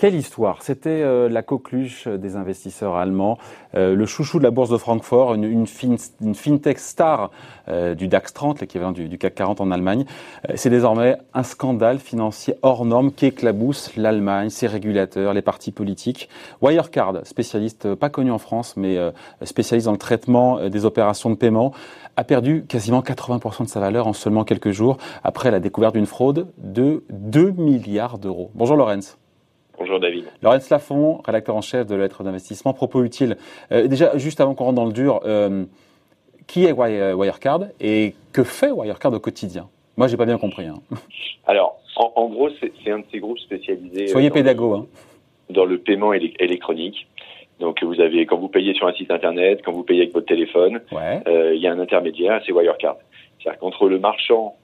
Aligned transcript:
Quelle 0.00 0.14
histoire 0.14 0.62
C'était 0.62 1.02
euh, 1.02 1.28
la 1.28 1.42
coqueluche 1.42 2.08
des 2.08 2.34
investisseurs 2.36 2.96
allemands, 2.96 3.36
euh, 3.74 3.94
le 3.94 4.06
chouchou 4.06 4.38
de 4.38 4.44
la 4.44 4.50
bourse 4.50 4.70
de 4.70 4.78
Francfort, 4.78 5.34
une, 5.34 5.66
fintech 5.66 6.78
star 6.78 7.30
euh, 7.68 7.94
du 7.94 8.08
DAX 8.08 8.32
30, 8.32 8.62
l'équivalent 8.62 8.92
du, 8.92 9.18
CAC 9.18 9.34
40 9.34 9.60
en 9.60 9.70
Allemagne. 9.70 10.06
C'est 10.54 10.70
désormais 10.70 11.18
un 11.34 11.42
scandale 11.42 11.98
financier 11.98 12.54
hors 12.62 12.86
norme 12.86 13.12
qui 13.12 13.26
éclabousse 13.26 13.94
l'Allemagne, 13.94 14.48
ses 14.48 14.68
régulateurs, 14.68 15.34
les 15.34 15.42
partis 15.42 15.70
politiques. 15.70 16.30
Wirecard, 16.62 17.18
spécialiste 17.24 17.94
pas 17.94 18.08
connu 18.08 18.30
en 18.30 18.38
France, 18.38 18.78
mais 18.78 18.96
spécialiste 19.42 19.84
dans 19.84 19.92
le 19.92 19.98
traitement 19.98 20.66
des 20.70 20.86
opérations 20.86 21.28
de 21.28 21.34
paiement, 21.34 21.74
a 22.16 22.24
perdu 22.24 22.64
quasiment 22.66 23.02
80% 23.02 23.64
de 23.64 23.68
sa 23.68 23.80
valeur 23.80 24.06
en 24.06 24.14
seulement 24.14 24.44
quelques 24.44 24.70
jours 24.70 24.96
après 25.24 25.50
la 25.50 25.60
découverte 25.60 25.94
d'une 25.94 26.06
fraude 26.06 26.46
de 26.56 27.04
2 27.10 27.50
milliards 27.50 28.18
d'euros. 28.18 28.50
Bonjour 28.54 28.78
Lorenz. 28.78 29.18
Bonjour 29.80 29.98
David. 29.98 30.26
Laurence 30.42 30.68
Lafont, 30.68 31.22
rédacteur 31.24 31.56
en 31.56 31.62
chef 31.62 31.86
de 31.86 31.96
lettres 31.96 32.22
d'investissement. 32.22 32.74
Propos 32.74 33.02
utile. 33.02 33.38
Euh, 33.72 33.86
déjà, 33.86 34.18
juste 34.18 34.38
avant 34.38 34.54
qu'on 34.54 34.64
rentre 34.64 34.76
dans 34.76 34.84
le 34.84 34.92
dur, 34.92 35.22
euh, 35.24 35.64
qui 36.46 36.66
est 36.66 36.78
euh, 36.78 37.14
Wirecard 37.14 37.62
et 37.80 38.14
que 38.34 38.44
fait 38.44 38.70
Wirecard 38.70 39.14
au 39.14 39.20
quotidien? 39.20 39.70
Moi, 39.96 40.06
j'ai 40.06 40.18
pas 40.18 40.26
bien 40.26 40.36
compris. 40.36 40.66
Hein. 40.66 40.74
Alors, 41.46 41.80
en, 41.96 42.28
gros, 42.28 42.50
c'est 42.60 42.90
un 42.90 42.98
de 42.98 43.04
ces 43.10 43.20
groupes 43.20 43.38
spécialisés. 43.38 44.08
Soyez 44.08 44.28
pédago. 44.28 44.74
Hein. 44.74 44.86
Dans 45.48 45.64
le 45.64 45.78
paiement 45.78 46.12
électronique. 46.12 47.06
Donc, 47.58 47.82
vous 47.82 48.00
avez, 48.02 48.26
quand 48.26 48.36
vous 48.36 48.48
payez 48.48 48.74
sur 48.74 48.86
un 48.86 48.92
site 48.92 49.10
internet, 49.10 49.62
quand 49.64 49.72
vous 49.72 49.82
payez 49.82 50.02
avec 50.02 50.12
votre 50.12 50.26
téléphone, 50.26 50.82
il 50.92 51.58
y 51.58 51.66
a 51.66 51.72
un 51.72 51.78
intermédiaire, 51.78 52.42
c'est 52.44 52.52
Wirecard. 52.52 52.96
C'est-à-dire 53.38 53.58
qu'entre 53.58 53.88
le 53.88 53.98
marchand 53.98 54.56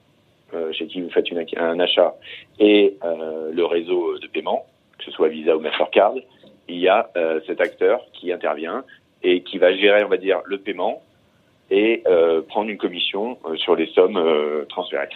chez 0.71 0.85
qui 0.85 1.01
vous 1.01 1.09
faites 1.09 1.25
un 1.57 1.79
achat 1.79 2.15
et 2.59 2.95
le 3.03 3.65
réseau 3.65 4.17
de 4.19 4.27
paiement, 4.27 4.65
que 4.97 5.05
ce 5.05 5.11
soit 5.11 5.29
Visa 5.29 5.55
ou 5.55 5.59
Mastercard, 5.59 6.13
il 6.69 6.79
y 6.79 6.87
a 6.87 7.09
euh, 7.15 7.39
cet 7.47 7.61
acteur 7.61 8.01
qui 8.13 8.31
intervient 8.31 8.83
et 9.23 9.41
qui 9.41 9.57
va 9.57 9.75
gérer, 9.75 10.03
on 10.03 10.09
va 10.09 10.17
dire, 10.17 10.41
le 10.45 10.57
paiement 10.59 11.01
et 11.69 12.03
euh, 12.07 12.41
prendre 12.41 12.69
une 12.69 12.77
commission 12.77 13.37
euh, 13.45 13.55
sur 13.57 13.75
les 13.75 13.87
sommes 13.87 14.21
transférées. 14.69 15.09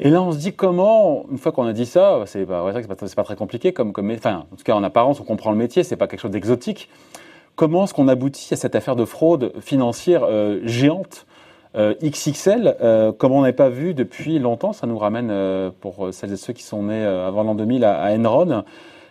Et 0.00 0.10
là, 0.10 0.22
on 0.22 0.32
se 0.32 0.38
dit 0.38 0.54
comment, 0.54 1.24
une 1.30 1.38
fois 1.38 1.52
qu'on 1.52 1.66
a 1.66 1.72
dit 1.72 1.86
ça, 1.86 2.22
c'est 2.26 2.46
pas, 2.46 3.24
très 3.24 3.36
compliqué, 3.36 3.72
comme, 3.72 3.90
en 3.90 3.92
tout 3.92 4.64
cas 4.64 4.74
en 4.74 4.82
apparence, 4.82 5.20
on 5.20 5.24
comprend 5.24 5.52
le 5.52 5.56
métier, 5.56 5.84
c'est 5.84 5.96
pas 5.96 6.08
quelque 6.08 6.20
chose 6.20 6.32
d'exotique. 6.32 6.88
Comment 7.54 7.84
est-ce 7.84 7.94
qu'on 7.94 8.08
aboutit 8.08 8.52
à 8.52 8.56
cette 8.56 8.74
affaire 8.74 8.96
de 8.96 9.04
fraude 9.04 9.52
financière 9.60 10.26
géante 10.64 11.26
XXL, 11.76 13.14
comme 13.18 13.30
on 13.30 13.42
n'avait 13.42 13.52
pas 13.52 13.68
vu 13.68 13.94
depuis 13.94 14.40
longtemps, 14.40 14.72
ça 14.72 14.88
nous 14.88 14.98
ramène 14.98 15.70
pour 15.80 16.08
celles 16.12 16.32
et 16.32 16.36
ceux 16.36 16.52
qui 16.52 16.64
sont 16.64 16.82
nés 16.82 17.04
avant 17.04 17.44
l'an 17.44 17.54
2000 17.54 17.84
à, 17.84 18.02
à 18.02 18.16
Enron 18.16 18.64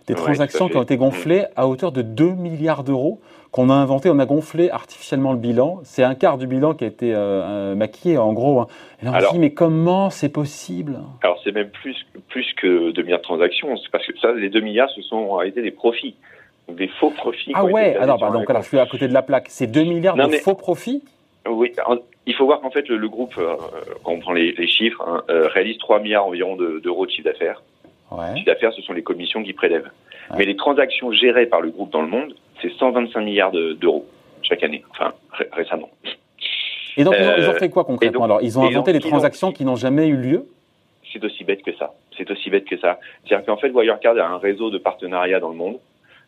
des 0.08 0.16
transactions 0.16 0.70
qui 0.70 0.78
ont 0.78 0.84
été 0.84 0.98
gonflées 0.98 1.46
à 1.56 1.68
hauteur 1.68 1.92
de 1.92 2.02
2 2.02 2.32
milliards 2.32 2.84
d'euros 2.84 3.20
qu'on 3.52 3.70
a 3.70 3.74
inventé, 3.74 4.10
on 4.10 4.18
a 4.18 4.26
gonflé 4.26 4.72
artificiellement 4.72 5.32
le 5.32 5.38
bilan. 5.38 5.80
C'est 5.84 6.04
un 6.04 6.16
quart 6.16 6.40
du 6.40 6.48
bilan 6.48 6.74
qui 6.74 6.86
a 6.86 6.88
été 6.88 7.14
euh, 7.14 7.76
maquillé 7.76 8.18
en 8.18 8.34
gros. 8.34 8.62
Hein. 8.62 8.68
Et 9.02 9.06
là 9.06 9.12
on 9.16 9.20
se 9.28 9.32
dit 9.34 9.40
mais 9.40 9.54
comment 9.54 10.10
c'est 10.10 10.30
possible? 10.30 11.00
Alors 11.22 11.40
c'est 11.44 11.52
même 11.52 11.70
plus, 11.70 11.96
plus 12.30 12.52
que 12.56 12.92
2 12.92 13.02
milliards 13.04 13.20
de 13.20 13.24
transactions, 13.24 13.78
c'est 13.78 13.92
parce 13.92 14.08
que 14.08 14.18
ça, 14.20 14.32
les 14.32 14.50
2 14.50 14.60
milliards, 14.60 14.90
ce 14.90 15.04
sont 15.04 15.18
en 15.18 15.36
réalité 15.36 15.62
des 15.62 15.72
profits, 15.72 16.16
des 16.68 16.88
faux 17.00 17.12
profits. 17.12 17.52
Ah 17.54 17.64
ouais, 17.64 17.96
alors, 17.96 18.18
bah, 18.18 18.32
donc, 18.32 18.50
alors 18.50 18.64
je 18.64 18.70
suis 18.70 18.80
à 18.80 18.88
côté 18.88 19.08
de 19.08 19.14
la 19.14 19.22
plaque, 19.22 19.46
c'est 19.50 19.68
2 19.68 19.84
milliards 19.84 20.16
de 20.16 20.38
faux 20.38 20.56
profits? 20.56 21.04
Oui, 21.48 21.74
il 22.26 22.34
faut 22.36 22.46
voir 22.46 22.62
qu'en 22.62 22.72
fait 22.72 22.88
le, 22.88 23.08
groupe, 23.08 23.36
euh, 23.38 23.56
quand 24.04 24.14
on 24.14 24.20
prend 24.20 24.34
les, 24.34 24.68
chiffres, 24.68 25.04
hein, 25.06 25.24
euh, 25.30 25.48
réalise 25.48 25.78
3 25.78 26.00
milliards 26.00 26.26
environ 26.26 26.56
d'euros 26.56 27.06
de, 27.06 27.12
chiffre 27.12 27.30
d'affaires. 27.30 27.62
Ouais. 28.14 28.36
chiffre 28.36 28.46
d'affaires, 28.46 28.74
ce 28.74 28.82
sont 28.82 28.94
les 28.94 29.04
commissions 29.04 29.44
qui 29.44 29.54
prélèvent. 29.54 29.90
Mais 30.38 30.46
les 30.46 30.56
transactions 30.56 31.12
gérées 31.12 31.48
par 31.48 31.62
le 31.62 31.70
groupe 31.70 31.92
dans 31.92 32.02
le 32.02 32.08
monde, 32.08 32.34
c'est 32.62 32.72
125 32.72 33.22
milliards 33.22 33.52
d'euros 33.52 34.06
chaque 34.42 34.64
année, 34.64 34.84
enfin 34.92 35.14
récemment. 35.52 35.90
Et 36.98 37.04
donc, 37.04 37.16
ils, 37.18 37.50
ont, 37.50 37.54
fait 37.54 37.70
quoi 37.70 37.84
concrètement 37.86 38.26
Alors, 38.26 38.42
ils 38.42 38.60
ont 38.60 38.64
inventé 38.64 38.94
des 38.94 39.00
transactions 39.00 39.52
qui 39.52 39.66
n'ont 39.66 39.76
jamais 39.76 40.08
eu 40.08 40.16
lieu? 40.16 40.46
C'est 41.12 41.24
aussi 41.24 41.44
bête 41.44 41.64
que 41.64 41.74
ça. 41.76 41.94
C'est 42.18 42.30
aussi 42.30 42.50
bête 42.50 42.66
que 42.66 42.78
ça. 42.78 43.00
C'est-à-dire 43.26 43.46
qu'en 43.46 43.58
fait, 43.58 43.70
Wirecard 43.70 44.18
a 44.18 44.28
un 44.28 44.38
réseau 44.38 44.70
de 44.70 44.78
partenariats 44.78 45.40
dans 45.40 45.50
le 45.50 45.56
monde 45.56 45.80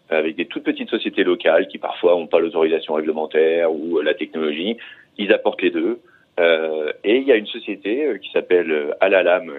avec 0.10 0.36
des 0.36 0.46
toutes 0.46 0.64
petites 0.64 0.90
sociétés 0.90 1.24
locales 1.24 1.68
qui 1.68 1.78
parfois 1.78 2.12
n'ont 2.12 2.28
pas 2.28 2.40
l'autorisation 2.40 2.94
réglementaire 2.94 3.72
ou 3.72 4.02
la 4.02 4.14
technologie. 4.14 4.78
Ils 5.18 5.34
apportent 5.34 5.62
les 5.62 5.72
deux. 5.72 6.00
Euh, 6.40 6.92
et 7.04 7.18
il 7.18 7.24
y 7.24 7.32
a 7.32 7.36
une 7.36 7.48
société 7.48 8.06
euh, 8.06 8.18
qui 8.18 8.30
s'appelle 8.32 8.94
Alalam, 9.00 9.52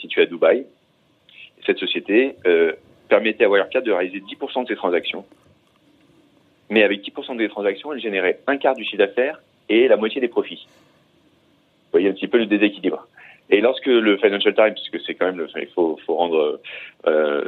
située 0.00 0.22
à 0.22 0.26
Dubaï, 0.26 0.66
cette 1.66 1.78
société 1.78 2.36
euh, 2.46 2.72
permettait 3.08 3.44
à 3.44 3.48
Wirecard 3.50 3.82
de 3.82 3.92
réaliser 3.92 4.20
10% 4.20 4.64
de 4.64 4.68
ses 4.68 4.76
transactions. 4.76 5.24
Mais 6.70 6.82
avec 6.82 7.02
10% 7.02 7.36
des 7.36 7.48
transactions, 7.48 7.92
elle 7.92 8.00
générait 8.00 8.40
un 8.46 8.56
quart 8.56 8.74
du 8.74 8.84
chiffre 8.84 8.98
d'affaires 8.98 9.40
et 9.68 9.88
la 9.88 9.96
moitié 9.96 10.20
des 10.20 10.28
profits. 10.28 10.66
Vous 10.66 11.98
voyez 11.98 12.08
un 12.08 12.12
petit 12.12 12.28
peu 12.28 12.38
le 12.38 12.46
déséquilibre. 12.46 13.06
Et 13.50 13.60
lorsque 13.60 13.86
le 13.86 14.16
Financial 14.16 14.54
Times, 14.54 14.74
puisque 14.74 15.04
c'est 15.06 15.14
quand 15.14 15.26
même, 15.26 15.38
le, 15.38 15.46
il 15.56 15.66
faut, 15.68 15.98
faut 16.06 16.14
rendre 16.14 16.60
euh, 17.06 17.44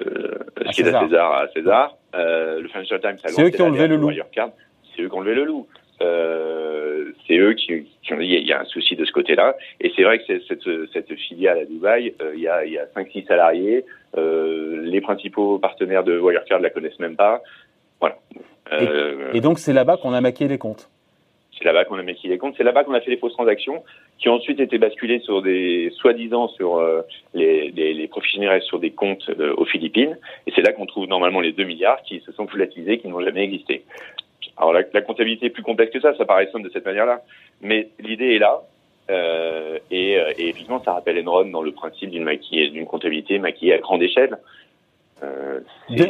ce 0.67 0.71
qui 0.73 0.83
est 0.83 0.95
à 0.95 1.01
César 1.01 1.33
à 1.33 1.49
César, 1.49 1.97
euh, 2.15 2.61
le 2.61 2.69
Financial 2.69 3.01
Times 3.01 3.17
a 3.25 3.29
C'est 3.29 3.43
eux 3.43 3.51
qui 3.51 3.63
ont 3.63 3.71
levé 3.71 3.89
le 3.89 3.97
loup. 3.97 4.11
C'est 4.95 5.03
eux 5.03 5.09
qui 5.09 5.15
ont 5.15 5.21
levé 5.21 5.35
le 5.35 5.45
loup. 5.45 5.67
Euh, 6.03 7.13
c'est 7.27 7.37
eux 7.37 7.55
qui, 7.55 7.87
qui, 8.03 8.13
ont 8.13 8.19
dit 8.19 8.27
il 8.27 8.47
y 8.47 8.53
a 8.53 8.61
un 8.61 8.65
souci 8.65 8.97
de 8.97 9.05
ce 9.05 9.13
côté-là. 9.13 9.57
Et 9.81 9.93
c'est 9.95 10.03
vrai 10.03 10.19
que 10.19 10.25
cette, 10.49 10.69
cette, 10.93 11.15
filiale 11.15 11.59
à 11.59 11.65
Dubaï, 11.65 12.15
euh, 12.21 12.33
il 12.35 12.43
y 12.43 12.49
a, 12.49 12.65
il 12.65 12.73
y 12.73 12.79
a 12.79 12.87
5-6 12.87 13.27
salariés. 13.27 13.85
Euh, 14.17 14.83
les 14.85 15.01
principaux 15.01 15.59
partenaires 15.59 16.05
de 16.05 16.19
Wirecard 16.19 16.61
la 16.61 16.71
connaissent 16.71 16.99
même 16.99 17.17
pas. 17.17 17.43
Voilà. 18.01 18.17
Et, 19.33 19.41
donc 19.41 19.59
c'est 19.59 19.73
là-bas 19.73 19.99
qu'on 19.99 20.15
a 20.15 20.21
maquillé 20.21 20.49
les 20.49 20.59
comptes. 20.59 20.89
C'est 21.57 21.65
là-bas 21.65 21.85
qu'on 21.85 21.99
a 21.99 22.03
maquillé 22.03 22.31
les 22.31 22.39
comptes. 22.39 22.55
C'est 22.57 22.65
là-bas 22.65 22.83
qu'on 22.83 22.95
a 22.95 23.01
fait 23.01 23.11
les 23.11 23.17
fausses 23.17 23.35
transactions, 23.35 23.85
qui 24.19 24.29
ont 24.29 24.35
ensuite 24.35 24.59
été 24.59 24.79
basculées 24.79 25.21
sur 25.21 25.41
des 25.43 25.93
soi-disant 25.99 26.49
sur 26.49 26.83
les, 27.35 27.71
les, 27.71 27.95
les, 27.95 28.09
profits 28.09 28.33
générés 28.33 28.61
sur 28.63 28.81
des 28.81 28.91
comptes 28.91 29.31
aux 29.57 29.65
Philippines. 29.65 30.19
Et 30.49 30.53
c'est 30.57 30.63
là 30.63 30.73
qu'on 30.73 30.87
trouve 30.87 31.07
normalement 31.07 31.41
les 31.41 31.53
2 31.53 31.63
milliards 31.63 32.03
qui 32.03 32.21
se 32.21 32.33
sont 32.33 32.47
volatilisés, 32.47 32.99
qui 32.99 33.07
n'ont 33.07 33.21
jamais 33.21 33.45
existé. 33.45 33.85
Alors 34.57 34.73
la, 34.73 35.03
comptabilité 35.03 35.47
est 35.47 35.51
plus 35.51 35.63
complexe 35.63 35.93
que 35.93 36.01
ça, 36.01 36.15
ça 36.17 36.25
paraît 36.25 36.49
simple 36.51 36.65
de 36.65 36.73
cette 36.73 36.85
manière-là, 36.85 37.23
mais 37.61 37.89
l'idée 37.99 38.35
est 38.35 38.39
là. 38.39 38.63
Euh, 39.11 39.79
et, 39.91 40.19
euh, 40.19 40.33
et, 40.39 40.49
effectivement, 40.49 40.83
ça 40.83 40.95
rappelle 40.95 41.23
Enron 41.29 41.51
dans 41.51 41.63
le 41.63 41.73
principe 41.73 42.11
d'une 42.11 42.25
d'une 42.25 42.87
comptabilité 42.87 43.39
maquillée 43.39 43.75
à 43.75 43.79
grande 43.79 44.03
échelle. 44.03 44.39
Euh, 45.23 45.61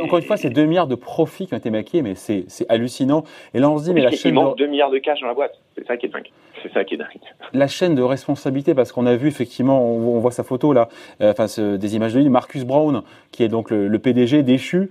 encore 0.02 0.18
une 0.18 0.24
fois, 0.24 0.36
c'est 0.36 0.50
2 0.50 0.64
milliards 0.64 0.86
de 0.86 0.94
profits 0.94 1.46
qui 1.46 1.54
ont 1.54 1.58
été 1.58 1.70
maquillés, 1.70 2.02
mais 2.02 2.14
c'est 2.14 2.46
hallucinant. 2.68 3.24
Et 3.52 3.58
là, 3.58 3.70
on 3.70 3.78
se 3.78 3.84
dit, 3.84 3.94
mais, 3.94 4.02
la 4.02 4.10
chaîne. 4.10 4.34
Manque 4.34 4.58
2 4.58 4.66
milliards 4.66 4.90
de 4.90 4.98
cash 4.98 5.20
dans 5.20 5.26
la 5.26 5.34
boîte. 5.34 5.58
C'est 5.76 5.86
ça 5.86 5.96
qui 5.96 6.06
est 6.06 6.08
dingue. 6.08 6.30
C'est 6.62 6.72
ça 6.72 6.84
qui 6.84 6.94
est 6.94 6.98
dingue. 6.98 7.08
La 7.52 7.68
chaîne 7.68 7.94
de 7.94 8.02
responsabilité, 8.02 8.74
parce 8.74 8.92
qu'on 8.92 9.06
a 9.06 9.16
vu 9.16 9.28
effectivement, 9.28 9.84
on, 9.84 10.18
voit 10.18 10.30
sa 10.30 10.44
photo 10.44 10.72
là, 10.72 10.88
euh, 11.20 11.32
enfin 11.36 11.46
des 11.76 11.96
images 11.96 12.14
de 12.14 12.20
lui, 12.20 12.28
Marcus 12.28 12.64
Brown, 12.64 13.02
qui 13.32 13.42
est 13.42 13.48
donc 13.48 13.70
le, 13.70 13.88
le 13.88 13.98
PDG 13.98 14.42
déchu, 14.42 14.90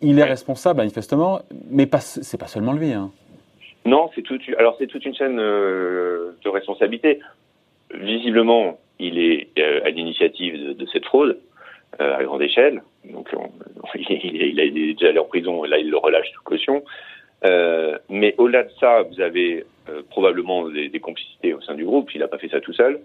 il 0.00 0.18
est 0.18 0.24
responsable 0.24 0.78
manifestement, 0.78 1.40
mais 1.70 1.86
pas, 1.86 2.00
c'est 2.00 2.38
pas 2.38 2.46
seulement 2.46 2.72
lui. 2.72 2.92
Hein. 2.92 3.10
Non, 3.84 4.10
c'est 4.14 4.22
tout. 4.22 4.38
Alors 4.58 4.76
c'est 4.78 4.86
toute 4.86 5.04
une 5.04 5.14
chaîne 5.14 5.38
euh, 5.38 6.32
de 6.44 6.48
responsabilité. 6.48 7.20
Visiblement, 7.94 8.78
il 8.98 9.18
est 9.18 9.48
euh, 9.58 9.84
à 9.84 9.90
l'initiative 9.90 10.76
de, 10.76 10.86
cette 10.86 11.04
fraude 11.06 11.38
euh, 12.00 12.16
à 12.16 12.22
grande 12.24 12.42
échelle. 12.42 12.82
Donc 13.04 13.28
il, 13.94 14.60
est 14.60 14.70
déjà 14.70 15.08
allé 15.08 15.18
en 15.18 15.24
prison. 15.24 15.64
Là, 15.64 15.78
il 15.78 15.90
le 15.90 15.96
relâche 15.96 16.30
sous 16.32 16.42
caution. 16.42 16.82
mais 18.08 18.34
au-delà 18.38 18.64
de 18.64 18.70
ça, 18.78 19.02
vous 19.02 19.20
avez 19.20 19.64
probablement 20.10 20.68
des, 20.68 20.88
des, 20.88 21.00
complicités 21.00 21.54
au 21.54 21.60
sein 21.60 21.74
du 21.74 21.84
groupe. 21.84 22.14
Il 22.14 22.20
n'a 22.20 22.28
pas 22.28 22.38
fait 22.38 22.48
ça 22.48 22.60
tout 22.60 22.72
seul. 22.72 23.00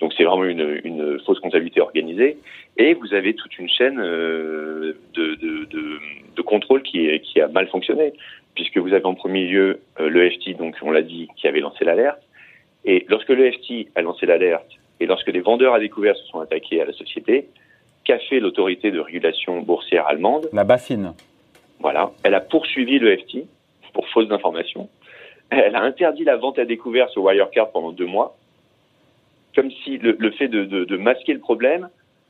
Donc 0.00 0.12
c'est 0.16 0.24
vraiment 0.24 0.44
une, 0.44 0.80
une, 0.84 1.18
fausse 1.20 1.40
comptabilité 1.40 1.80
organisée. 1.80 2.38
Et 2.76 2.94
vous 2.94 3.14
avez 3.14 3.34
toute 3.34 3.58
une 3.58 3.68
chaîne 3.68 3.98
euh, 3.98 4.96
de, 5.14 5.34
de, 5.34 5.64
de, 5.64 5.98
de, 6.36 6.42
contrôle 6.42 6.82
qui, 6.82 7.08
qui 7.20 7.40
a 7.40 7.48
mal 7.48 7.68
fonctionné, 7.68 8.12
puisque 8.54 8.78
vous 8.78 8.92
avez 8.92 9.04
en 9.04 9.14
premier 9.14 9.44
lieu 9.44 9.80
euh, 10.00 10.08
le 10.08 10.30
FT, 10.30 10.56
donc 10.56 10.76
on 10.82 10.92
l'a 10.92 11.02
dit, 11.02 11.28
qui 11.36 11.48
avait 11.48 11.60
lancé 11.60 11.84
l'alerte. 11.84 12.22
Et 12.84 13.04
lorsque 13.08 13.30
le 13.30 13.50
FT 13.50 13.88
a 13.96 14.02
lancé 14.02 14.26
l'alerte, 14.26 14.70
et 15.00 15.06
lorsque 15.06 15.28
les 15.28 15.40
vendeurs 15.40 15.74
à 15.74 15.80
découvert 15.80 16.16
se 16.16 16.24
sont 16.26 16.40
attaqués 16.40 16.80
à 16.80 16.84
la 16.84 16.92
société, 16.92 17.48
qu'a 18.04 18.18
fait 18.18 18.40
l'autorité 18.40 18.90
de 18.90 19.00
régulation 19.00 19.60
boursière 19.60 20.06
allemande? 20.06 20.48
La 20.52 20.64
BaFin. 20.64 21.14
Voilà, 21.80 22.12
elle 22.22 22.34
a 22.34 22.40
poursuivi 22.40 22.98
le 22.98 23.16
FT 23.16 23.38
pour 23.92 24.08
fausses 24.08 24.30
informations. 24.30 24.88
Elle 25.50 25.76
a 25.76 25.82
interdit 25.82 26.24
la 26.24 26.36
vente 26.36 26.58
à 26.58 26.64
découvert 26.64 27.08
sur 27.10 27.22
Wirecard 27.22 27.70
pendant 27.70 27.92
deux 27.92 28.06
mois 28.06 28.36
comme 29.58 29.72
si 29.82 29.98
le, 29.98 30.30
fait 30.30 30.46
de, 30.46 30.96
masquer 30.96 31.32
le 31.32 31.40
problème 31.40 31.88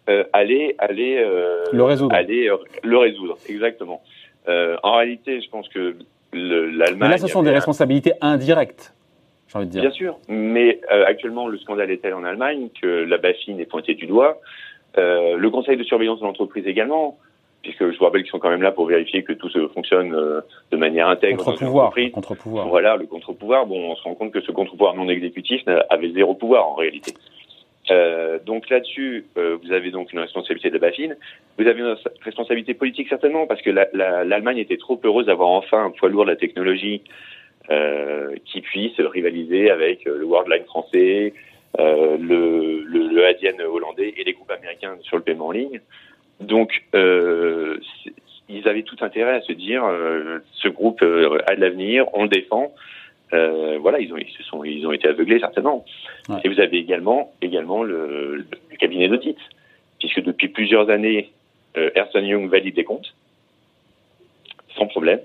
euh, 0.08 0.24
allait, 0.32 0.74
allait 0.78 1.18
euh, 1.18 1.62
le 1.72 1.82
résoudre. 1.82 2.14
Allait, 2.14 2.48
euh, 2.48 2.56
le 2.82 2.96
résoudre, 2.96 3.36
exactement. 3.48 4.02
en 4.46 4.96
réalité, 4.96 5.42
je 5.42 5.50
pense 5.50 5.68
que 5.68 5.94
l'Allemagne. 6.32 6.96
Mais 6.98 7.08
là, 7.08 7.18
ce 7.18 7.26
sont 7.26 7.42
des 7.42 7.50
responsabilités 7.50 8.12
indirectes. 8.22 8.94
j'ai 9.48 9.58
envie 9.58 9.66
de 9.66 9.72
dire. 9.72 9.82
Bien 9.82 9.90
sûr, 9.90 10.18
mais 10.28 10.80
actuellement, 11.06 11.48
le 11.48 11.58
scandale 11.58 11.90
est 11.90 11.98
tel 11.98 12.14
en 12.14 12.24
Allemagne 12.24 12.68
que 12.80 12.86
la 12.86 13.18
BaFin 13.18 13.58
est 13.58 13.68
pointée 13.68 13.94
du 13.94 14.06
doigt. 14.06 14.40
Le 14.96 15.48
conseil 15.48 15.76
de 15.76 15.84
surveillance 15.84 16.20
de 16.20 16.24
l'entreprise 16.24 16.66
également, 16.66 17.18
puisque 17.62 17.90
je 17.90 17.98
vous 17.98 18.04
rappelle 18.04 18.22
qu'ils 18.22 18.30
sont 18.30 18.38
quand 18.38 18.50
même 18.50 18.62
là 18.62 18.72
pour 18.72 18.86
vérifier 18.86 19.22
que 19.22 19.32
tout 19.32 19.48
se 19.50 19.66
fonctionne 19.68 20.14
euh, 20.14 20.40
de 20.70 20.76
manière 20.76 21.08
intègre 21.08 21.44
Contre-pouvoir. 21.44 21.92
Contre-pouvoir. 22.12 22.68
Voilà, 22.68 22.96
le 22.96 23.06
contre-pouvoir. 23.06 23.66
Bon, 23.66 23.90
on 23.92 23.96
se 23.96 24.02
rend 24.02 24.14
compte 24.14 24.32
que 24.32 24.40
ce 24.40 24.52
contre-pouvoir 24.52 24.94
non 24.94 25.08
exécutif 25.08 25.62
avait 25.90 26.10
zéro 26.10 26.34
pouvoir 26.34 26.68
en 26.68 26.74
réalité. 26.74 27.12
Euh, 27.90 28.38
donc 28.44 28.68
là-dessus, 28.68 29.24
euh, 29.38 29.56
vous 29.62 29.72
avez 29.72 29.90
donc 29.90 30.12
une 30.12 30.18
responsabilité 30.18 30.68
de 30.68 30.74
la 30.74 30.80
BaFin. 30.90 31.14
Vous 31.58 31.66
avez 31.66 31.80
une 31.80 31.96
responsabilité 32.22 32.74
politique 32.74 33.08
certainement, 33.08 33.46
parce 33.46 33.62
que 33.62 33.70
la- 33.70 33.88
la- 33.94 34.24
l'Allemagne 34.24 34.58
était 34.58 34.76
trop 34.76 35.00
heureuse 35.02 35.26
d'avoir 35.26 35.48
enfin 35.48 35.86
un 35.86 35.90
poids 35.90 36.10
lourd 36.10 36.24
de 36.26 36.30
la 36.30 36.36
technologie 36.36 37.02
euh, 37.70 38.34
qui 38.44 38.60
puisse 38.60 38.98
rivaliser 39.00 39.70
avec 39.70 40.06
euh, 40.06 40.18
le 40.18 40.24
Worldline 40.26 40.64
français, 40.64 41.32
euh, 41.78 42.16
le, 42.18 42.82
le, 42.82 43.08
le 43.08 43.26
Adyen 43.26 43.58
hollandais 43.60 44.14
et 44.16 44.24
les 44.24 44.32
groupes 44.32 44.50
américains 44.50 44.96
sur 45.02 45.16
le 45.16 45.22
paiement 45.22 45.48
en 45.48 45.52
ligne. 45.52 45.80
Donc, 46.40 46.84
euh, 46.94 47.78
ils 48.48 48.68
avaient 48.68 48.82
tout 48.82 48.96
intérêt 49.00 49.36
à 49.36 49.40
se 49.42 49.52
dire, 49.52 49.84
euh, 49.84 50.38
ce 50.52 50.68
groupe 50.68 51.02
euh, 51.02 51.38
a 51.46 51.56
de 51.56 51.60
l'avenir, 51.60 52.06
on 52.14 52.24
le 52.24 52.28
défend. 52.28 52.72
Euh, 53.34 53.78
voilà, 53.80 53.98
ils 53.98 54.12
ont, 54.12 54.16
ils 54.16 54.30
se 54.30 54.42
sont, 54.42 54.64
ils 54.64 54.86
ont 54.86 54.92
été 54.92 55.08
aveuglés 55.08 55.40
certainement. 55.40 55.84
Ouais. 56.28 56.36
Et 56.44 56.48
vous 56.48 56.60
avez 56.60 56.78
également, 56.78 57.32
également 57.42 57.82
le, 57.82 58.46
le 58.70 58.76
cabinet 58.78 59.08
d'audit, 59.08 59.38
puisque 59.98 60.22
depuis 60.22 60.48
plusieurs 60.48 60.88
années, 60.88 61.30
euh, 61.76 61.90
Ernst 61.94 62.14
Young 62.14 62.48
valide 62.48 62.76
les 62.76 62.84
comptes 62.84 63.14
sans 64.78 64.86
problème. 64.86 65.20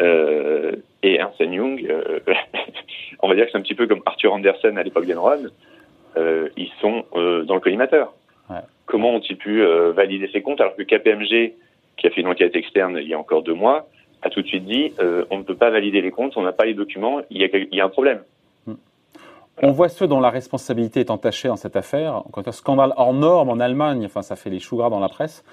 Euh, 0.00 0.72
et 1.02 1.16
Ernst 1.16 1.40
Young, 1.40 1.84
euh, 1.88 2.20
on 3.22 3.28
va 3.28 3.34
dire 3.34 3.44
que 3.44 3.52
c'est 3.52 3.58
un 3.58 3.62
petit 3.62 3.74
peu 3.74 3.86
comme 3.86 4.02
Arthur 4.06 4.32
Andersen 4.32 4.78
à 4.78 4.82
l'époque 4.82 5.06
d'Enron, 5.06 5.48
euh, 6.16 6.48
ils 6.56 6.70
sont 6.80 7.04
euh, 7.14 7.44
dans 7.44 7.54
le 7.54 7.60
collimateur. 7.60 8.14
Ouais. 8.52 8.60
Comment 8.86 9.14
ont-ils 9.14 9.36
pu 9.36 9.62
euh, 9.62 9.92
valider 9.92 10.28
ces 10.32 10.42
comptes 10.42 10.60
alors 10.60 10.76
que 10.76 10.82
KPMG, 10.82 11.54
qui 11.96 12.06
a 12.06 12.10
fait 12.10 12.20
une 12.20 12.28
enquête 12.28 12.54
externe 12.56 12.98
il 13.00 13.08
y 13.08 13.14
a 13.14 13.18
encore 13.18 13.42
deux 13.42 13.54
mois, 13.54 13.88
a 14.22 14.30
tout 14.30 14.42
de 14.42 14.46
suite 14.46 14.64
dit 14.64 14.92
euh, 15.00 15.24
on 15.30 15.38
ne 15.38 15.42
peut 15.42 15.54
pas 15.56 15.70
valider 15.70 16.00
les 16.00 16.10
comptes, 16.10 16.36
on 16.36 16.42
n'a 16.42 16.52
pas 16.52 16.64
les 16.64 16.74
documents, 16.74 17.20
il 17.30 17.40
y 17.40 17.44
a, 17.44 17.48
quel- 17.48 17.68
il 17.70 17.76
y 17.76 17.80
a 17.80 17.84
un 17.84 17.88
problème. 17.88 18.22
On 19.62 19.70
voit 19.70 19.88
ceux 19.90 20.06
dont 20.06 20.18
la 20.20 20.30
responsabilité 20.30 21.00
est 21.00 21.10
entachée 21.10 21.46
dans 21.46 21.56
cette 21.56 21.76
affaire. 21.76 22.22
Quand 22.32 22.48
un 22.48 22.52
scandale 22.52 22.94
hors 22.96 23.12
norme 23.12 23.50
en 23.50 23.60
Allemagne, 23.60 24.04
enfin 24.06 24.22
ça 24.22 24.34
fait 24.34 24.48
les 24.50 24.58
choux 24.58 24.76
gras 24.78 24.88
dans 24.90 24.98
la 24.98 25.08
presse. 25.10 25.44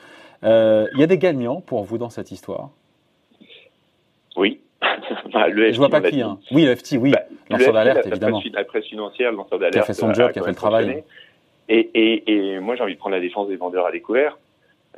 Euh, 0.43 0.87
Il 0.93 1.01
y 1.01 1.03
a 1.03 1.07
des 1.07 1.17
gagnants 1.17 1.59
pour 1.61 1.83
vous 1.83 1.97
dans 1.97 2.09
cette 2.09 2.31
histoire? 2.31 2.69
Oui. 4.37 4.61
Bah, 5.33 5.47
le 5.47 5.71
Je 5.71 5.77
vois 5.77 5.87
FT, 5.87 5.91
pas 5.91 5.99
on 5.99 6.01
l'a 6.01 6.09
qui. 6.11 6.21
Hein. 6.21 6.39
Oui, 6.51 6.65
le 6.65 6.75
FT, 6.75 6.93
oui. 6.99 7.11
Bah, 7.11 7.19
lanceur 7.49 7.67
le 7.67 7.73
d'alerte, 7.73 8.07
évidemment. 8.07 8.37
La 8.37 8.41
presse, 8.41 8.53
la 8.53 8.63
presse 8.63 8.85
financière, 8.85 9.31
le 9.31 9.37
lanceur 9.37 9.59
d'alerte. 9.59 9.73
Qui 9.73 9.79
a 9.79 9.83
fait 9.83 9.93
son 9.93 10.13
job, 10.13 10.31
qui 10.31 10.39
a 10.39 10.43
fait 10.43 10.49
le 10.49 10.55
travail. 10.55 11.03
Et, 11.69 11.89
et, 11.93 12.31
et 12.55 12.59
moi, 12.59 12.75
j'ai 12.75 12.83
envie 12.83 12.95
de 12.95 12.99
prendre 12.99 13.15
la 13.15 13.21
défense 13.21 13.47
des 13.47 13.55
vendeurs 13.55 13.85
à 13.85 13.91
découvert. 13.91 14.37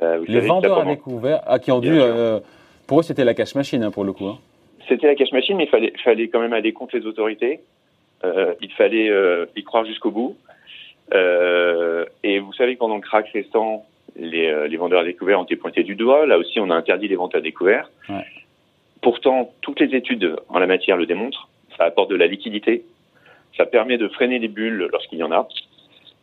Euh, 0.00 0.18
vous 0.18 0.24
Les 0.24 0.34
savez 0.34 0.46
vendeurs 0.48 0.78
à 0.78 0.84
découvert, 0.84 1.42
ah, 1.46 1.58
qui 1.58 1.70
ont 1.70 1.80
dû. 1.80 1.92
euh, 1.92 2.40
pour 2.86 3.00
eux, 3.00 3.02
c'était 3.02 3.24
la 3.24 3.34
cash 3.34 3.54
machine 3.54 3.82
hein, 3.84 3.90
pour 3.90 4.04
le 4.04 4.12
coup. 4.12 4.26
hein. 4.26 4.38
C'était 4.88 5.06
la 5.06 5.14
cash 5.14 5.30
machine, 5.32 5.56
mais 5.56 5.64
il 5.64 5.70
fallait, 5.70 5.92
fallait 6.02 6.28
quand 6.28 6.40
même 6.40 6.52
aller 6.54 6.72
contre 6.72 6.96
les 6.96 7.06
autorités. 7.06 7.60
Euh, 8.24 8.54
il 8.60 8.72
fallait 8.72 9.10
y 9.54 9.62
croire 9.64 9.84
jusqu'au 9.84 10.10
bout. 10.10 10.36
Et 11.12 12.38
vous 12.38 12.52
savez 12.54 12.76
pendant 12.76 12.96
le 12.96 13.00
crack 13.02 13.28
récent, 13.28 13.84
les, 14.16 14.68
les 14.68 14.76
vendeurs 14.76 15.00
à 15.00 15.04
découvert 15.04 15.40
ont 15.40 15.44
été 15.44 15.56
pointés 15.56 15.82
du 15.84 15.94
doigt. 15.94 16.26
Là 16.26 16.38
aussi, 16.38 16.58
on 16.58 16.70
a 16.70 16.74
interdit 16.74 17.08
les 17.08 17.16
ventes 17.16 17.34
à 17.34 17.40
découvert. 17.40 17.90
Ouais. 18.08 18.24
Pourtant, 19.02 19.52
toutes 19.60 19.80
les 19.80 19.94
études 19.96 20.36
en 20.48 20.58
la 20.58 20.66
matière 20.66 20.96
le 20.96 21.06
démontrent. 21.06 21.48
Ça 21.76 21.84
apporte 21.84 22.10
de 22.10 22.16
la 22.16 22.26
liquidité. 22.26 22.82
Ça 23.56 23.66
permet 23.66 23.98
de 23.98 24.08
freiner 24.08 24.38
les 24.38 24.48
bulles 24.48 24.88
lorsqu'il 24.92 25.18
y 25.18 25.22
en 25.22 25.32
a. 25.32 25.48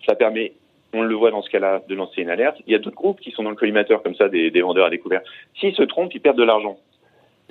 Ça 0.10 0.16
permet, 0.16 0.54
on 0.94 1.04
le 1.04 1.14
voit 1.14 1.30
dans 1.30 1.44
ce 1.44 1.50
cas-là, 1.52 1.84
de 1.88 1.94
lancer 1.94 2.24
une 2.24 2.32
alerte. 2.32 2.58
Il 2.66 2.72
y 2.74 2.76
a 2.76 2.80
d'autres 2.80 2.96
groupes 2.96 3.20
qui 3.20 3.30
sont 3.30 3.44
dans 3.44 3.52
le 3.52 3.56
collimateur 3.56 4.02
comme 4.02 4.16
ça, 4.16 4.28
des, 4.28 4.50
des 4.50 4.62
vendeurs 4.62 4.88
à 4.88 4.90
découvert. 4.90 5.22
S'ils 5.60 5.76
se 5.76 5.84
trompent, 5.84 6.14
ils 6.16 6.20
perdent 6.20 6.38
de 6.40 6.44
l'argent. 6.44 6.78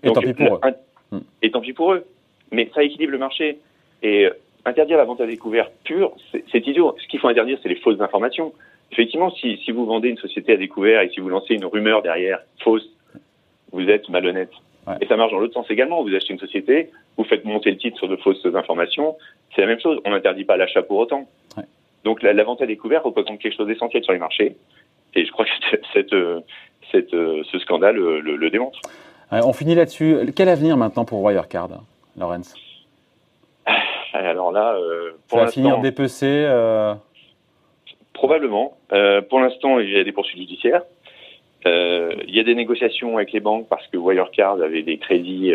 Et 0.02 0.10
tant 0.12 0.20
pis 0.20 0.34
pour 0.34 0.54
eux. 0.56 0.60
un- 0.62 0.74
Hmm. 1.10 1.20
Et 1.40 1.50
tant 1.50 1.60
pis 1.62 1.72
pour 1.72 1.92
eux. 1.94 2.04
Mais 2.52 2.68
ça 2.74 2.82
équilibre 2.82 3.12
le 3.12 3.18
marché. 3.18 3.58
Et 4.02 4.26
euh, 4.26 4.30
interdire 4.66 4.98
la 4.98 5.04
vente 5.04 5.20
à 5.22 5.26
découvert 5.26 5.70
pure, 5.84 6.12
c'est 6.32 6.44
c'est 6.52 6.66
idiot. 6.66 6.94
Ce 7.00 7.06
qu'il 7.06 7.18
faut 7.20 7.28
interdire, 7.28 7.58
c'est 7.62 7.68
les 7.70 7.76
fausses 7.76 8.00
informations. 8.00 8.52
Effectivement, 8.92 9.30
si, 9.30 9.56
si 9.64 9.70
vous 9.70 9.86
vendez 9.86 10.08
une 10.08 10.18
société 10.18 10.52
à 10.52 10.56
découvert 10.56 11.00
et 11.02 11.08
si 11.10 11.20
vous 11.20 11.28
lancez 11.30 11.54
une 11.54 11.64
rumeur 11.64 12.02
derrière 12.02 12.40
fausse, 12.62 12.86
vous 13.72 13.88
êtes 13.88 14.08
malhonnête. 14.10 14.50
Ouais. 14.86 14.94
Et 15.00 15.06
ça 15.06 15.16
marche 15.16 15.30
dans 15.32 15.38
l'autre 15.38 15.54
sens 15.54 15.70
également. 15.70 16.02
Vous 16.02 16.14
achetez 16.14 16.32
une 16.34 16.38
société, 16.40 16.90
vous 17.16 17.24
faites 17.24 17.44
monter 17.46 17.70
le 17.70 17.78
titre 17.78 17.96
sur 17.98 18.08
de 18.08 18.16
fausses 18.16 18.44
informations, 18.54 19.16
c'est 19.54 19.62
la 19.62 19.66
même 19.68 19.80
chose. 19.80 19.98
On 20.04 20.10
n'interdit 20.10 20.44
pas 20.44 20.56
l'achat 20.58 20.82
pour 20.82 20.98
autant. 20.98 21.26
Ouais. 21.56 21.64
Donc 22.08 22.22
la, 22.22 22.32
la 22.32 22.42
vente 22.42 22.62
à 22.62 22.66
découvert 22.66 23.02
représente 23.02 23.38
quelque 23.38 23.54
chose 23.54 23.66
d'essentiel 23.66 24.02
sur 24.02 24.14
les 24.14 24.18
marchés. 24.18 24.56
Et 25.14 25.26
je 25.26 25.30
crois 25.30 25.44
que 25.44 25.50
cette, 25.70 25.84
cette, 25.92 26.14
euh, 26.14 26.40
euh, 27.12 27.42
ce 27.52 27.58
scandale 27.58 27.98
euh, 27.98 28.20
le, 28.20 28.36
le 28.36 28.48
démontre. 28.48 28.80
On 29.30 29.52
finit 29.52 29.74
là-dessus. 29.74 30.16
Quel 30.34 30.48
avenir 30.48 30.78
maintenant 30.78 31.04
pour 31.04 31.22
Wirecard, 31.22 31.68
Lorenz 32.18 32.54
Alors 34.14 34.52
là, 34.52 34.74
euh, 34.76 35.10
pour 35.28 35.40
Ça 35.40 35.44
va 35.44 35.50
finir 35.50 35.80
dépecé. 35.80 36.46
euh, 36.48 36.94
probablement. 38.14 38.78
Euh, 38.94 39.20
pour 39.20 39.40
l'instant, 39.40 39.78
il 39.78 39.90
y 39.90 39.98
a 39.98 40.02
des 40.02 40.12
poursuites 40.12 40.38
judiciaires. 40.40 40.84
Il 41.66 42.34
y 42.34 42.40
a 42.40 42.42
des 42.42 42.54
négociations 42.54 43.18
avec 43.18 43.32
les 43.32 43.40
banques 43.40 43.68
parce 43.68 43.86
que 43.88 43.98
Wirecard 43.98 44.62
avait 44.62 44.82
des 44.82 44.96
crédits 44.96 45.52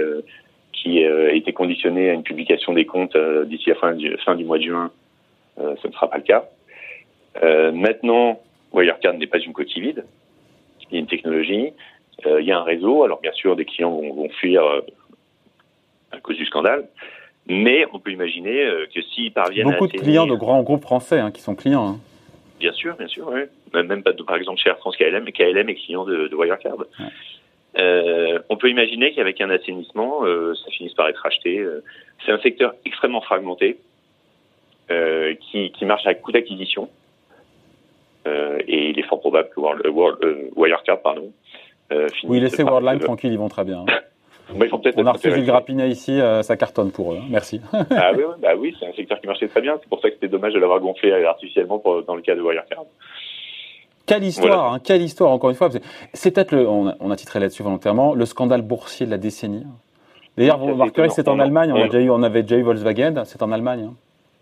qui 0.71 0.99
étaient 0.99 1.53
conditionnés 1.53 2.11
à 2.11 2.13
une 2.13 2.21
publication 2.21 2.73
des 2.73 2.85
comptes 2.85 3.17
d'ici 3.47 3.69
la 3.69 3.75
fin 3.75 3.93
du, 3.93 4.15
fin 4.23 4.35
du 4.35 4.43
mois 4.45 4.59
de 4.59 4.63
juin. 4.65 4.91
Euh, 5.59 5.75
ce 5.81 5.87
ne 5.87 5.93
sera 5.93 6.09
pas 6.09 6.17
le 6.17 6.23
cas. 6.23 6.45
Euh, 7.43 7.71
maintenant, 7.71 8.39
Wirecard 8.71 9.13
n'est 9.15 9.27
pas 9.27 9.39
une 9.39 9.53
coquille 9.53 9.81
vide. 9.81 10.05
Il 10.89 10.95
y 10.95 10.97
a 10.97 10.99
une 10.99 11.07
technologie, 11.07 11.73
euh, 12.25 12.41
il 12.41 12.47
y 12.47 12.51
a 12.51 12.59
un 12.59 12.63
réseau. 12.63 13.03
Alors 13.03 13.19
bien 13.21 13.31
sûr, 13.33 13.55
des 13.55 13.65
clients 13.65 13.91
vont, 13.91 14.13
vont 14.13 14.29
fuir 14.29 14.63
à 16.11 16.19
cause 16.19 16.37
du 16.37 16.45
scandale. 16.45 16.87
Mais 17.47 17.85
on 17.91 17.99
peut 17.99 18.11
imaginer 18.11 18.65
que 18.93 19.01
s'ils 19.01 19.31
parviennent 19.33 19.69
Beaucoup 19.71 19.85
à 19.85 19.87
de 19.87 19.97
clients 19.97 20.25
de 20.25 20.29
atteindre- 20.31 20.39
grands 20.39 20.63
groupes 20.63 20.81
français 20.83 21.19
hein, 21.19 21.31
qui 21.31 21.41
sont 21.41 21.55
clients. 21.55 21.87
hein. 21.87 21.99
Bien 22.59 22.71
sûr, 22.71 22.95
bien 22.95 23.07
sûr, 23.07 23.27
oui. 23.29 23.41
Même, 23.73 24.03
par 24.03 24.37
exemple 24.37 24.59
chez 24.61 24.69
Air 24.69 24.77
France 24.77 24.95
KLM, 24.95 25.25
KLM 25.31 25.67
est 25.69 25.75
client 25.75 26.05
de, 26.05 26.27
de 26.27 26.35
Wirecard. 26.35 26.77
Ouais. 26.77 26.85
Euh, 27.79 28.39
on 28.49 28.55
peut 28.55 28.69
imaginer 28.69 29.13
qu'avec 29.13 29.41
un 29.41 29.49
assainissement, 29.49 30.23
euh, 30.25 30.53
ça 30.55 30.69
finisse 30.71 30.93
par 30.93 31.09
être 31.09 31.25
acheté. 31.25 31.57
euh. 31.59 31.83
C'est 32.25 32.31
un 32.31 32.39
secteur 32.39 32.73
extrêmement 32.85 33.19
fragmenté 33.21 33.77
qui, 34.89 35.71
qui 35.71 35.85
marche 35.85 36.05
à 36.05 36.13
coût 36.13 36.31
d'acquisition. 36.31 36.89
Euh, 38.27 38.59
et 38.67 38.89
il 38.89 38.99
est 38.99 39.03
fort 39.03 39.19
probable 39.19 39.49
que 39.53 39.59
World, 39.59 39.81
euh, 39.85 39.89
World- 39.91 40.17
euh, 40.23 40.49
Wirecard, 40.55 41.01
pardon, 41.01 41.31
euh, 41.91 42.07
finisse 42.09 42.23
Oui, 42.31 42.39
laissez 42.39 42.63
Worldline 42.63 43.01
euh, 43.01 43.05
tranquille, 43.05 43.31
ils 43.33 43.37
vont 43.37 43.49
très 43.49 43.65
bien. 43.65 43.83
bah, 44.55 44.65
On 44.95 45.05
a 45.05 45.11
reçu 45.11 45.27
intéressés. 45.27 45.41
Grapinet 45.45 45.89
ici, 45.89 46.19
euh, 46.21 46.41
ça 46.41 46.55
cartonne 46.55 46.91
pour 46.91 47.13
eux. 47.13 47.17
hein. 47.21 47.25
Merci. 47.29 47.59
Ah 47.73 48.11
oui, 48.15 48.23
bah 48.39 48.51
oui, 48.57 48.73
c'est 48.79 48.85
un 48.87 48.93
secteur 48.93 49.19
qui 49.19 49.27
marchait 49.27 49.47
très 49.49 49.59
bien. 49.61 49.77
C'est 49.81 49.89
pour 49.89 49.99
ça 49.99 50.07
que 50.09 50.15
c'était 50.15 50.29
dommage 50.29 50.53
de 50.53 50.59
l'avoir 50.59 50.79
gonflé 50.79 51.11
artificiellement 51.25 51.79
pour- 51.79 52.03
dans 52.03 52.15
le 52.15 52.21
cas 52.21 52.35
de 52.35 52.41
Wirecard. 52.41 52.85
Quelle 54.05 54.23
histoire, 54.23 54.73
hein, 54.73 54.79
quelle 54.83 55.01
histoire, 55.01 55.31
encore 55.31 55.49
une 55.49 55.55
fois. 55.55 55.69
C'est 56.13 56.31
peut-être, 56.33 56.51
le, 56.53 56.67
on, 56.67 56.87
a, 56.89 56.95
on 57.01 57.09
a 57.11 57.15
titré 57.15 57.39
là-dessus 57.39 57.63
volontairement, 57.63 58.13
le 58.13 58.25
scandale 58.25 58.61
boursier 58.61 59.05
de 59.05 59.11
la 59.11 59.17
décennie. 59.17 59.65
D'ailleurs, 60.37 60.57
vous 60.59 60.65
c'est 60.67 60.71
remarquerez 60.71 61.07
que 61.07 61.13
c'est 61.13 61.27
en. 61.29 61.39
Allemagne, 61.39 61.71
on, 61.71 61.75
a 61.75 61.79
On- 61.83 61.85
déjà 61.87 61.99
eu, 62.01 62.09
on 62.09 62.21
avait 62.23 62.41
déjà 62.43 62.57
eu 62.57 62.63
Volkswagen, 62.63 63.23
c'est 63.25 63.41
en 63.43 63.51
Allemagne. 63.51 63.89
hein. 63.89 63.93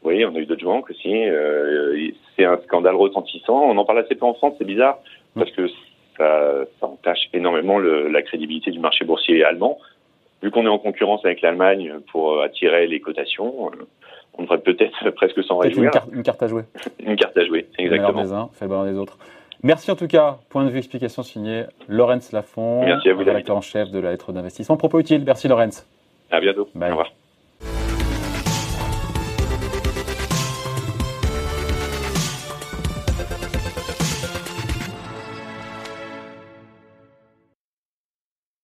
Oui, 0.04 0.26
on 0.26 0.34
a 0.36 0.40
eu 0.40 0.46
d'autres 0.46 0.66
banques 0.66 0.90
aussi. 0.90 1.14
Euh, 1.14 2.10
c'est 2.36 2.46
un 2.46 2.58
scandale 2.66 2.96
retentissant. 2.96 3.62
On 3.62 3.78
en 3.78 3.86
parle 3.86 4.00
assez 4.00 4.16
peu 4.16 4.26
en 4.26 4.34
France, 4.34 4.56
c'est 4.58 4.66
bizarre, 4.66 4.98
parce 5.36 5.52
que 5.52 5.68
ça, 6.18 6.66
ça 6.80 6.88
entache 6.88 7.30
énormément 7.34 7.78
le- 7.78 8.08
la 8.08 8.22
crédibilité 8.22 8.72
du 8.72 8.80
marché 8.80 9.06
boursier 9.06 9.44
allemand. 9.44 9.78
Vu 10.42 10.50
qu'on 10.50 10.66
est 10.66 10.70
en 10.70 10.80
concurrence 10.80 11.24
avec 11.24 11.42
l'Allemagne 11.42 11.94
pour 12.12 12.34
euh, 12.34 12.44
attirer 12.44 12.88
les 12.88 13.00
cotations, 13.00 13.68
euh, 13.68 13.86
on 14.40 14.44
devrait 14.44 14.58
peut-être 14.62 15.10
presque 15.16 15.44
s'en 15.44 15.60
Peut-être 15.60 15.74
une, 15.78 15.84
réjouir. 15.84 15.92
carte- 15.92 16.10
une 16.12 16.24
carte 16.24 16.42
à 16.44 16.48
jouer. 16.48 16.64
Une 17.00 17.16
carte 17.16 17.38
à 17.38 17.46
jouer, 17.46 17.68
exactement. 17.78 18.24
des 18.24 18.32
uns 18.34 18.50
fait 18.54 18.68
le 18.68 18.92
des 18.92 18.98
autres. 18.98 19.18
Merci 19.64 19.92
en 19.92 19.96
tout 19.96 20.08
cas. 20.08 20.40
Point 20.50 20.66
de 20.66 20.72
vue, 20.72 20.80
explication 20.80 21.22
signée 21.22 21.66
Laurence 21.88 22.32
Lafont, 22.32 22.84
Merci 22.84 23.10
à 23.10 23.14
vous, 23.14 23.20
David. 23.20 23.34
rédacteur 23.34 23.58
en 23.58 23.62
chef 23.62 23.92
de 23.92 24.00
la 24.00 24.10
lettre 24.10 24.32
d'investissement. 24.32 24.78
Propos 24.78 25.00
utile. 25.00 25.22
Merci 25.24 25.48
Laurence. 25.48 25.86
À 26.32 26.40
bientôt. 26.40 26.68
Bye. 26.74 26.88
Au 26.88 26.92
revoir. 26.94 27.12